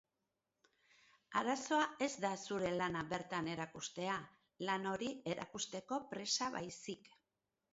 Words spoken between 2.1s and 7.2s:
da zure lana bertan erakustea, lan hori erakusteko presa baizik.